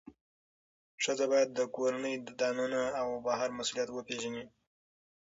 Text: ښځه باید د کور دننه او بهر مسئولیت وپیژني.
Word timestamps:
ښځه 1.03 1.25
باید 1.31 1.49
د 1.53 1.59
کور 1.75 1.93
دننه 2.39 2.83
او 3.01 3.09
بهر 3.25 3.49
مسئولیت 3.57 3.89
وپیژني. 3.91 4.45